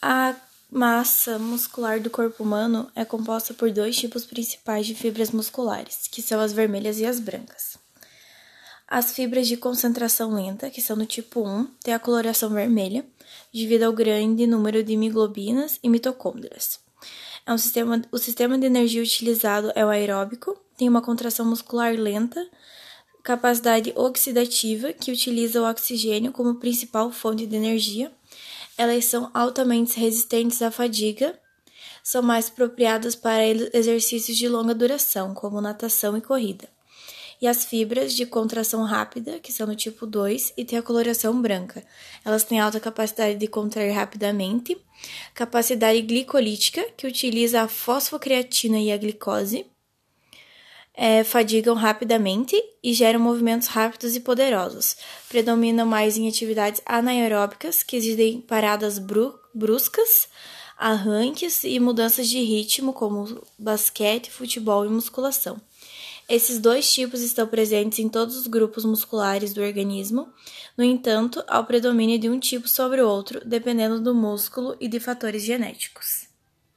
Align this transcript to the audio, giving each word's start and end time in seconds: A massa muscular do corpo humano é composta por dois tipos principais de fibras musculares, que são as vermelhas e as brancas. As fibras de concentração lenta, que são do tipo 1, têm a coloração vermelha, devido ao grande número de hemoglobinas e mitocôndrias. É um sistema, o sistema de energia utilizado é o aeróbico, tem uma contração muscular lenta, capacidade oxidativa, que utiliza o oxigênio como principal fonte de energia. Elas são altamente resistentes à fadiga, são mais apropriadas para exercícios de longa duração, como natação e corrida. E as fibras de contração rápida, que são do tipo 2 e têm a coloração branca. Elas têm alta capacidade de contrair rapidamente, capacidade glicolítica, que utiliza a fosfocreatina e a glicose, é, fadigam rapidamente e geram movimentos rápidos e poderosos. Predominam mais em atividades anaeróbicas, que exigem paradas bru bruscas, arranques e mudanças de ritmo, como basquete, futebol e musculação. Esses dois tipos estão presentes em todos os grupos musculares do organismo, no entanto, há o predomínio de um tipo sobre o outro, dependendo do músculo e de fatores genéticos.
A 0.00 0.34
massa 0.70 1.38
muscular 1.38 2.00
do 2.00 2.10
corpo 2.10 2.42
humano 2.42 2.90
é 2.94 3.04
composta 3.04 3.54
por 3.54 3.70
dois 3.70 3.96
tipos 3.96 4.24
principais 4.24 4.86
de 4.86 4.94
fibras 4.94 5.30
musculares, 5.30 6.06
que 6.10 6.20
são 6.20 6.40
as 6.40 6.52
vermelhas 6.52 6.98
e 6.98 7.06
as 7.06 7.18
brancas. 7.18 7.78
As 8.88 9.12
fibras 9.12 9.48
de 9.48 9.56
concentração 9.56 10.32
lenta, 10.32 10.70
que 10.70 10.80
são 10.80 10.96
do 10.96 11.06
tipo 11.06 11.40
1, 11.40 11.64
têm 11.82 11.94
a 11.94 11.98
coloração 11.98 12.50
vermelha, 12.50 13.04
devido 13.52 13.82
ao 13.82 13.92
grande 13.92 14.46
número 14.46 14.84
de 14.84 14.92
hemoglobinas 14.92 15.80
e 15.82 15.88
mitocôndrias. 15.88 16.78
É 17.44 17.52
um 17.52 17.58
sistema, 17.58 18.02
o 18.12 18.18
sistema 18.18 18.58
de 18.58 18.66
energia 18.66 19.02
utilizado 19.02 19.72
é 19.74 19.84
o 19.84 19.88
aeróbico, 19.88 20.56
tem 20.76 20.88
uma 20.88 21.02
contração 21.02 21.46
muscular 21.46 21.94
lenta, 21.94 22.46
capacidade 23.22 23.92
oxidativa, 23.96 24.92
que 24.92 25.10
utiliza 25.10 25.60
o 25.60 25.68
oxigênio 25.68 26.30
como 26.30 26.56
principal 26.56 27.10
fonte 27.10 27.46
de 27.46 27.56
energia. 27.56 28.12
Elas 28.78 29.04
são 29.06 29.30
altamente 29.32 29.98
resistentes 29.98 30.60
à 30.60 30.70
fadiga, 30.70 31.38
são 32.02 32.22
mais 32.22 32.48
apropriadas 32.48 33.14
para 33.14 33.46
exercícios 33.46 34.36
de 34.36 34.48
longa 34.48 34.74
duração, 34.74 35.34
como 35.34 35.60
natação 35.60 36.16
e 36.16 36.20
corrida. 36.20 36.68
E 37.40 37.46
as 37.46 37.64
fibras 37.64 38.14
de 38.14 38.24
contração 38.24 38.82
rápida, 38.84 39.38
que 39.40 39.52
são 39.52 39.66
do 39.66 39.76
tipo 39.76 40.06
2 40.06 40.54
e 40.56 40.64
têm 40.64 40.78
a 40.78 40.82
coloração 40.82 41.40
branca. 41.40 41.84
Elas 42.24 42.44
têm 42.44 42.60
alta 42.60 42.80
capacidade 42.80 43.38
de 43.38 43.46
contrair 43.46 43.92
rapidamente, 43.92 44.76
capacidade 45.34 46.00
glicolítica, 46.00 46.86
que 46.96 47.06
utiliza 47.06 47.62
a 47.62 47.68
fosfocreatina 47.68 48.78
e 48.78 48.90
a 48.90 48.96
glicose, 48.96 49.66
é, 50.96 51.22
fadigam 51.22 51.74
rapidamente 51.74 52.56
e 52.82 52.94
geram 52.94 53.20
movimentos 53.20 53.68
rápidos 53.68 54.16
e 54.16 54.20
poderosos. 54.20 54.96
Predominam 55.28 55.86
mais 55.86 56.16
em 56.16 56.26
atividades 56.26 56.80
anaeróbicas, 56.86 57.82
que 57.82 57.96
exigem 57.96 58.40
paradas 58.40 58.98
bru 58.98 59.38
bruscas, 59.52 60.28
arranques 60.76 61.64
e 61.64 61.80
mudanças 61.80 62.28
de 62.28 62.38
ritmo, 62.42 62.92
como 62.92 63.42
basquete, 63.58 64.30
futebol 64.30 64.84
e 64.84 64.88
musculação. 64.88 65.60
Esses 66.28 66.58
dois 66.58 66.92
tipos 66.92 67.20
estão 67.20 67.46
presentes 67.46 68.00
em 68.00 68.08
todos 68.08 68.36
os 68.36 68.46
grupos 68.46 68.84
musculares 68.84 69.54
do 69.54 69.62
organismo, 69.62 70.28
no 70.76 70.82
entanto, 70.82 71.42
há 71.46 71.60
o 71.60 71.64
predomínio 71.64 72.18
de 72.18 72.28
um 72.28 72.38
tipo 72.38 72.68
sobre 72.68 73.00
o 73.00 73.08
outro, 73.08 73.40
dependendo 73.46 74.00
do 74.00 74.14
músculo 74.14 74.76
e 74.80 74.88
de 74.88 74.98
fatores 74.98 75.42
genéticos. 75.42 76.35